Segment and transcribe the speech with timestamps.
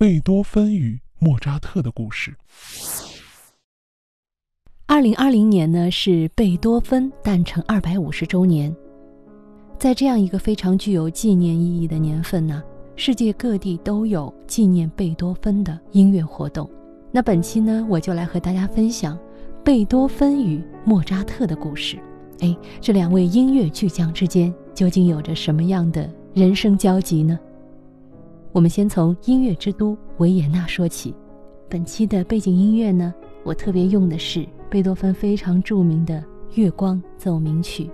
[0.00, 2.34] 贝多芬与莫扎特的故事。
[4.86, 8.74] 二零二零年呢是贝多芬诞辰二百五十周年，
[9.78, 12.62] 在这样一个非常具有纪念意义的年份呢，
[12.96, 16.66] 世界各地都有纪念贝多芬的音乐活动。
[17.12, 19.18] 那本期呢，我就来和大家分享
[19.62, 21.98] 贝多芬与莫扎特的故事。
[22.38, 27.38] 哎，这两位音乐巨匠之间究竟有着什么样的人生交集呢？
[28.52, 31.14] 我们先从音乐之都维也纳说起。
[31.68, 33.14] 本期的背景音乐呢，
[33.44, 36.18] 我特别用的是贝多芬非常著名的
[36.54, 37.84] 《月光奏鸣曲》。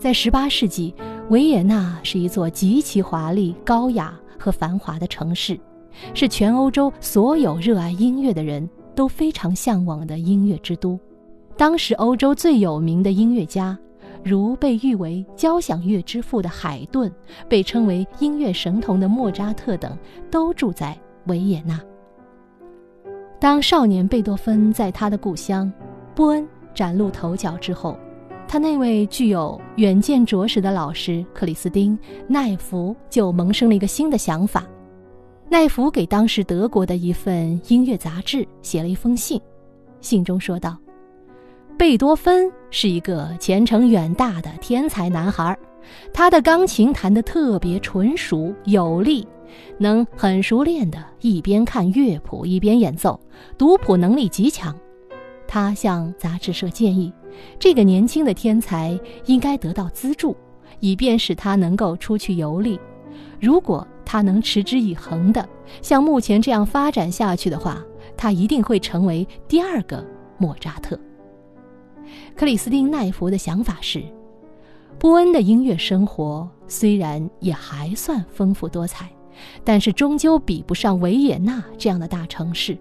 [0.00, 0.92] 在18世纪，
[1.30, 5.58] 维也纳是一座极其华丽、高雅和繁华的城市，
[6.12, 10.98] 是全欧洲所有热爱音乐的人都非常向往的音乐之都。
[11.56, 13.78] 当时，欧洲最有名的音乐家。
[14.26, 17.08] 如被誉为交响乐之父的海顿，
[17.48, 19.96] 被称为音乐神童的莫扎特等，
[20.28, 21.80] 都住在维也纳。
[23.38, 25.72] 当少年贝多芬在他的故乡
[26.12, 27.96] 波恩崭露头角之后，
[28.48, 34.66] 他那位具有远见卓识的老师克里斯丁·奈福就萌生了一个新的想法。
[35.48, 39.40] 奈福给当时德国的一份音乐杂志写了一封信，
[40.00, 40.76] 信中说道。
[41.78, 45.56] 贝多芬是一个前程远大的天才男孩，
[46.12, 49.28] 他的钢琴弹得特别纯熟有力，
[49.76, 53.20] 能很熟练地一边看乐谱一边演奏，
[53.58, 54.74] 读谱能力极强。
[55.46, 57.12] 他向杂志社建议，
[57.58, 60.34] 这个年轻的天才应该得到资助，
[60.80, 62.80] 以便使他能够出去游历。
[63.38, 65.46] 如果他能持之以恒地
[65.82, 67.84] 像目前这样发展下去的话，
[68.16, 70.02] 他一定会成为第二个
[70.38, 70.98] 莫扎特。
[72.34, 74.02] 克里斯汀·奈福的想法是，
[74.98, 79.08] 波恩的音乐生活虽然也还算丰富多彩，
[79.64, 82.76] 但是终究比不上维也纳这样的大城市。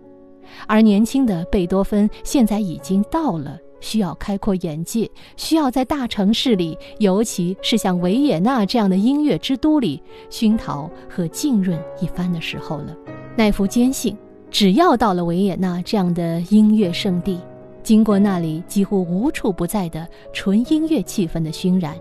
[0.67, 12.95] 而年轻的贝多芬现在已经到了需要开阔眼界、需要在大城市里，尤其是像维也纳这样的音乐之都里熏陶和浸润一番的时候了。
[13.35, 14.15] 奈福坚信，
[14.49, 17.39] 只要到了维也纳这样的音乐圣地。
[17.85, 21.95] 经过那里几乎无处不在的纯音乐气氛的熏染，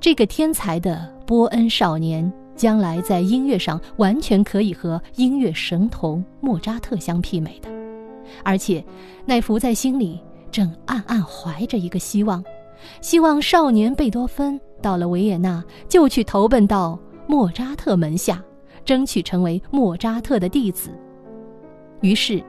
[0.00, 7.70] 这个天才的波恩少年将来在音乐上完全可以和音乐神童莫扎特相媲美的。
[8.42, 8.84] 而且，
[9.24, 10.20] 奈福在心里
[10.50, 12.44] 正暗暗怀着一个希望，
[13.00, 16.98] 希望少年贝多芬到了维也纳就去投奔到
[17.28, 18.42] 莫扎特门下，
[18.84, 20.90] 争取成为莫扎特的弟子。
[22.00, 22.42] 于是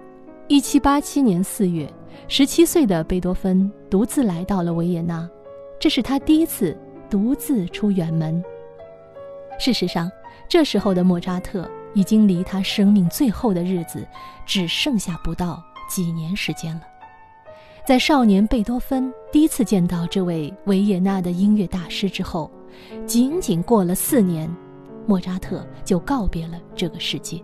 [0.52, 1.90] ，1787年4月。
[2.28, 5.30] 十七岁的贝多芬独自来到了维也纳，
[5.80, 6.78] 这是他第一次
[7.10, 8.44] 独自出远门。
[9.58, 10.12] 事实上，
[10.50, 14.06] 这时候的莫扎特已经离他生命最后的日子
[14.46, 16.82] 只剩下不到几年时间了。
[17.86, 22.52] 在少年贝多芬第一次见到这位维也纳的音乐大师之后，
[23.06, 24.54] 仅仅过了四年，
[25.08, 27.42] 莫扎特就告别了这个世界。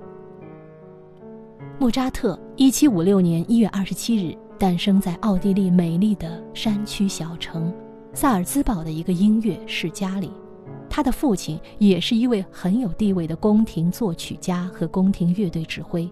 [1.79, 4.35] 莫扎特，一七五六年一月二十七日。
[4.57, 7.71] 诞生在奥地利美丽的山区小城
[8.11, 10.31] 萨尔兹堡的一个音乐世家里，
[10.89, 16.09] 他的父亲也是一位很有地位的宫廷作曲家和宫廷乐队指挥。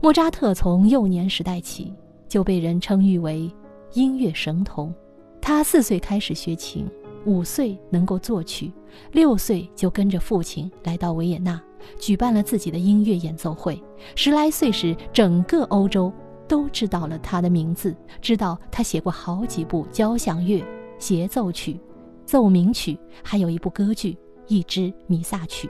[0.00, 1.92] 莫扎特从幼年时代起
[2.26, 3.52] 就被人称誉为
[3.92, 4.90] 音乐神童。
[5.38, 6.88] 他四岁开始学琴，
[7.28, 8.72] 五岁能够作曲，
[9.12, 11.60] 六岁就跟着父亲来到维也纳，
[12.00, 13.80] 举办了自己的音乐演奏会。
[14.16, 16.12] 十来岁时，整个欧洲。
[16.48, 20.64] 都知道了他的名字，知道他写过好几部交响乐、
[20.98, 21.78] 协奏曲、
[22.24, 24.16] 奏鸣曲，还有一部歌剧，
[24.46, 25.68] 一支弥撒曲。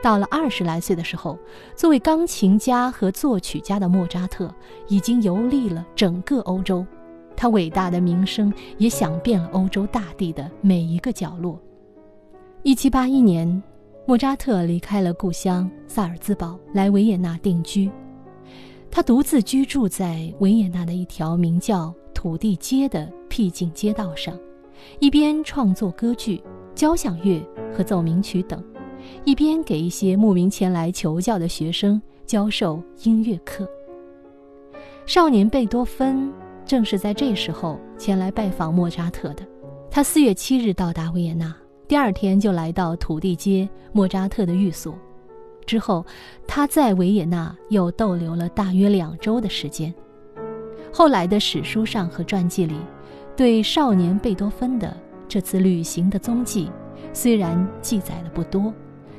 [0.00, 1.36] 到了二十来岁的时候，
[1.74, 4.48] 作为钢琴家和作曲家的莫扎特
[4.86, 6.86] 已经游历了整个欧洲，
[7.40, 11.58] 他伟大的名声也响遍了欧洲大地的每一个角落。
[12.62, 13.62] 一七八一年，
[14.04, 17.90] 莫扎特离开了故乡萨尔兹堡，来维也纳定居。
[18.90, 24.38] 他独自居住在维也纳的一条名叫土地街的僻静街道上，
[24.98, 26.42] 一边创作歌剧、
[26.74, 27.42] 交响乐
[27.72, 28.62] 和奏鸣曲等，
[29.24, 33.66] 一边给一些慕名前来求教的学生教授音乐课。
[35.06, 36.30] 少年贝多芬
[36.70, 39.44] 正是在这时候前来拜访莫扎特的。
[39.90, 41.52] 他四月七日到达维也纳，
[41.88, 44.96] 第二天就来到土地街莫扎特的寓所。
[45.66, 46.06] 之后，
[46.46, 49.92] 他在维也纳又逗留了大约两周的时间。
[50.92, 52.76] 后来的史书上和传记里，
[53.36, 54.96] 对少年贝多芬的
[55.26, 56.70] 这次旅行的踪迹，
[57.12, 58.72] 虽然记载的不多，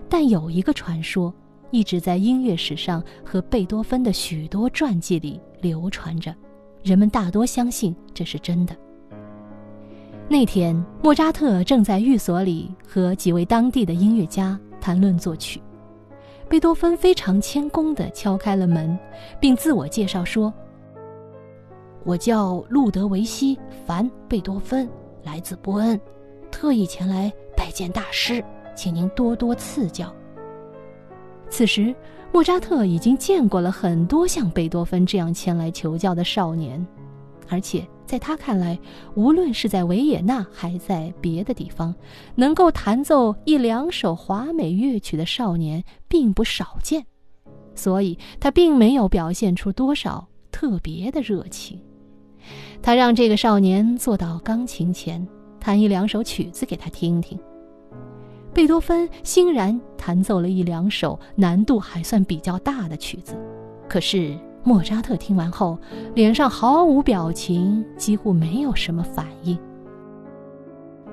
[0.07, 1.33] 但有一个传说
[1.69, 6.33] 一直在音乐史上和贝多芬的许多传记里流传着，
[6.83, 8.75] 人们大多相信这是真的。
[10.27, 15.61] 那天，莫扎特正在寓所里和几位当地的音乐家谈论作曲。
[16.47, 18.97] 贝多芬非常谦恭地敲开了门，
[19.39, 20.53] 并自我介绍说
[22.03, 23.55] ：“我叫路德维希·
[23.85, 24.89] 凡·贝多芬，
[25.23, 25.99] 来自波恩，
[26.49, 28.43] 特意前来拜见大师，
[28.75, 30.13] 请您多多赐教。”
[31.51, 31.93] 此时，
[32.31, 36.83] 莫扎特已经见过了很多像贝多芬这样前来求教的少年，
[37.47, 37.85] 而且。
[38.03, 38.77] 在他看来，
[39.15, 41.95] 无论是在维也纳还在别的地方，
[42.35, 47.05] 能够弹奏一两首华美乐曲的少年并不少见，
[47.73, 51.79] 所以他并没有表现出多少特别的热情。
[52.81, 55.25] 他让这个少年坐到钢琴前，
[55.57, 57.39] 弹一两首曲子给他听听。
[58.53, 63.35] 贝多芬欣然弹奏了一两首难度还算比较大的曲子，
[63.87, 64.37] 可是。
[64.63, 65.75] 莫扎特听完后，
[66.13, 69.57] 脸上毫无表情，几乎没有什么反应。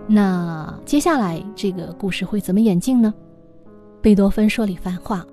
[0.06, 3.14] 那接下来这个故事会怎么演进呢？
[4.02, 5.24] 贝多芬说了一番话，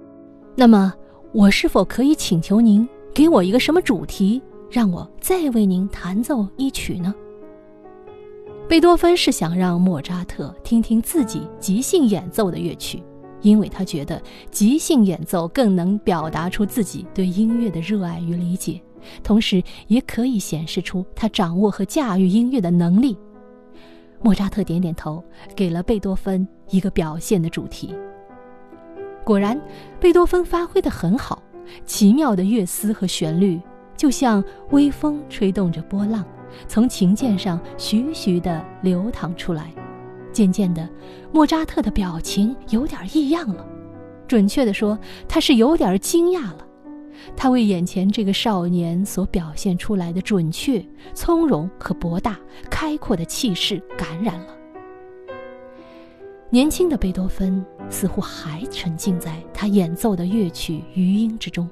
[0.55, 0.93] 那么
[1.33, 4.41] 我是否可以请求您给我一个什么主题，
[4.71, 7.13] 让我再为您弹奏一曲呢？
[8.67, 13.01] 贝多芬是想让莫扎特听听自己即兴演奏的乐曲。
[13.41, 14.19] 因为他觉得
[14.49, 18.81] 即兴演奏更能表达出自己对音乐的热爱与理解，
[19.21, 23.15] 同时也可以显示出他掌握和驾驭音乐的能力。
[24.19, 25.23] 莫扎特点点头，
[25.55, 27.93] 给了贝多芬一个表现的主题。
[29.23, 29.61] 果然，
[29.99, 31.43] 贝多芬发挥得很好，
[31.85, 33.61] 奇妙的乐思和旋律
[33.95, 36.25] 就像微风吹动着波浪，
[36.67, 39.71] 从琴键上徐徐地流淌出来。
[40.31, 40.89] 渐渐的，
[41.31, 43.65] 莫扎特的表情有点异样了。
[44.27, 44.97] 准确的说，
[45.29, 46.57] 他是有点惊讶了。
[47.37, 52.37] 他为眼前这个少年所表现出来的准确、从容和博大、
[52.69, 54.47] 开阔的气势感染了。
[56.49, 61.69] 年轻的贝多芬似乎还沉浸在他演奏的乐曲余音之中，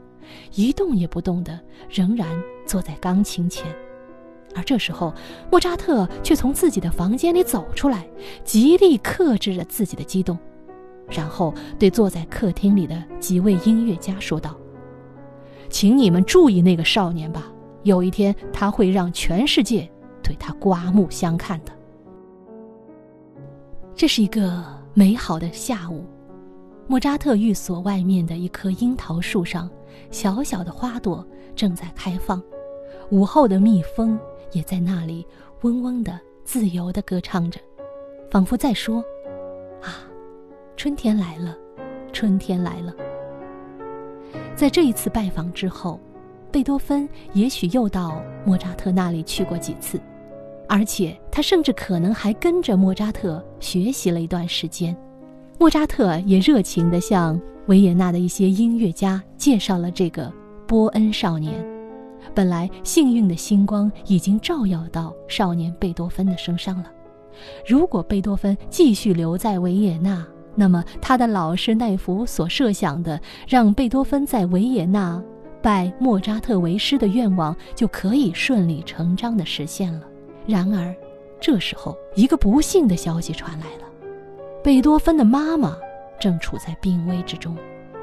[0.56, 1.60] 一动也不动的，
[1.90, 2.28] 仍然
[2.66, 3.66] 坐在钢琴前。
[4.56, 5.14] 而这时候，
[5.52, 8.08] 莫扎特却从自己的房间里走出来，
[8.44, 10.38] 极力克制着自己的激动，
[11.10, 14.56] 然后对坐在客厅里的几位音乐家说道
[15.70, 17.52] ：“请你们注意那个少年吧，
[17.82, 19.90] 有一天他会让全世界
[20.22, 21.72] 对他刮目相看的。”
[23.96, 24.64] 这是一个
[24.94, 26.06] 美好的下午，
[26.88, 29.70] 莫扎特寓所外面的一棵樱桃树上，
[30.12, 32.42] 小小的花朵正在开放，
[33.10, 34.20] 午后的蜜蜂。
[34.54, 35.26] 也在那里
[35.62, 37.60] 嗡嗡的、自由的歌唱着，
[38.32, 39.04] 仿佛在说
[39.82, 40.08] ：“啊，
[40.78, 41.58] 春天来了，
[42.12, 42.94] 春天来了。”
[44.56, 46.00] 在这一次拜访之后，
[46.52, 50.00] 贝多芬也许又到莫扎特那里去过几次，
[50.70, 54.96] 而且他甚至可能还跟着莫扎特学习了一段时间。
[55.60, 60.32] 莫扎特也热情地向维也纳的一些音乐家介绍了这个
[60.68, 61.73] 波恩少年。
[62.34, 66.92] 本来幸运的星光已经照耀到少年贝多芬的身上了。
[67.68, 70.26] 如果贝多芬继续留在维也纳，
[70.56, 75.22] 那么他的老师奈福所设想的让贝多芬在维也纳
[75.62, 80.02] 拜莫扎特为师的愿望就可以顺理成章地实现了。
[80.46, 80.94] 然而，
[81.40, 83.88] 这时候一个不幸的消息传来了：
[84.64, 85.76] 贝多芬的妈妈
[86.20, 87.56] 正处在病危之中。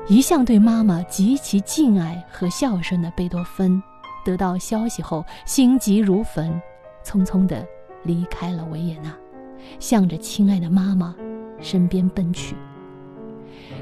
[0.08, 3.80] 一向对妈妈极其敬爱和孝顺的贝多芬。
[4.24, 6.60] 得到消息后，心急如焚，
[7.04, 7.66] 匆匆地
[8.04, 9.14] 离开了维也纳，
[9.78, 11.14] 向着亲爱的妈妈
[11.60, 12.54] 身边奔去。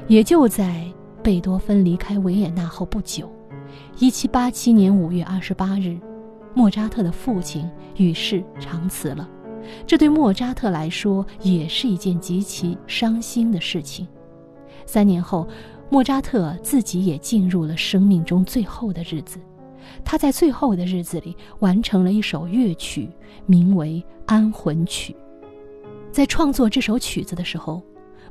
[0.07, 0.85] 也就在
[1.21, 3.31] 贝多芬离开维也纳后不久
[3.97, 5.99] ，1787年5月28日，
[6.53, 9.29] 莫扎特的父亲与世长辞了。
[9.85, 14.07] 这对莫扎特来说也是一件极其伤心的事情。
[14.85, 15.47] 三年后，
[15.91, 19.39] 莫扎特自己也进入了生命中最后的日子。
[20.03, 23.09] 他在最后的日子里完成了一首乐曲，
[23.45, 25.13] 名为《安魂曲》。
[26.11, 27.81] 在创作这首曲子的时候，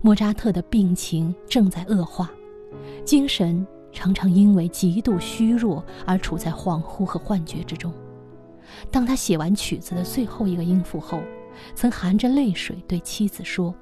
[0.01, 2.31] 莫扎特的病情正在恶化，
[3.05, 7.93] 精神常常因为极度虚弱而处在恍惚和幻觉之中。
[8.91, 11.23] 当他写完曲子的最后一个音符后，
[11.75, 13.75] 曾含着泪水对妻子说：“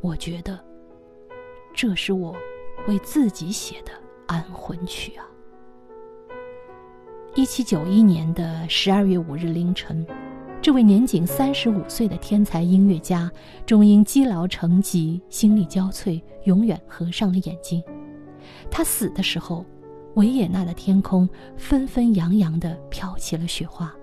[0.00, 0.58] 我觉得，
[1.74, 2.34] 这是我
[2.86, 3.92] 为自己写的
[4.26, 5.26] 安魂曲啊。”
[7.38, 10.04] 一七九一年的十二月五日凌晨，
[10.60, 13.30] 这位年仅三十五岁的天才音乐家，
[13.64, 17.80] 终因积劳成疾、心力交瘁，永远合上了眼睛。
[18.68, 19.64] 他死的时候，
[20.14, 23.94] 维也纳的天空纷纷扬扬地飘起了雪花，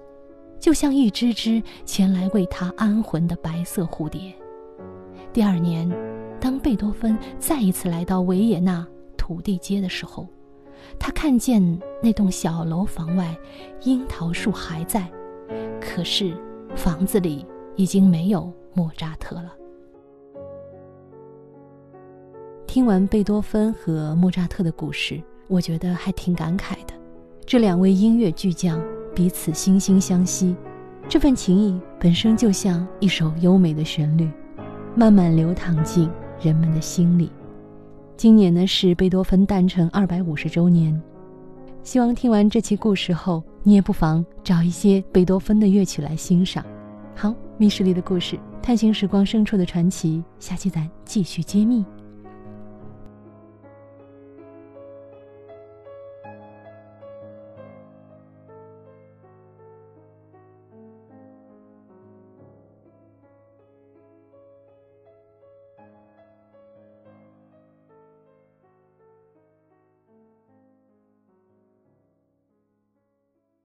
[0.57, 4.33] 就像一只只前来为他安魂的白色蝴蝶。
[5.33, 5.91] 第二年，
[6.39, 8.87] 当贝多芬再一次来到维也纳
[9.17, 10.25] 土地街的时候，
[10.99, 13.37] 他看见那栋小楼房外，
[13.83, 15.07] 樱桃树还在，
[15.79, 16.33] 可是。
[16.75, 17.45] 房子里
[17.77, 19.53] 已经没有莫扎特了。
[22.67, 26.93] 听完贝多芬和莫扎特的故事，我觉得还挺感慨的。
[27.45, 28.83] 这两位音乐巨匠
[29.15, 30.53] 彼此惺惺相惜，
[31.07, 34.29] 这份情谊本身就像一首优美的旋律，
[34.95, 36.09] 慢慢流淌进
[36.41, 37.31] 人们的心里。
[38.17, 40.99] 今年呢是贝多芬诞辰二百五十周年，
[41.83, 43.43] 希望听完这期故事后。
[43.67, 46.63] 你也不妨找一些贝多芬的乐曲来欣赏。
[47.15, 51.83] 好，密室里的故事，探寻时光深处的传奇，下期咱继续揭秘。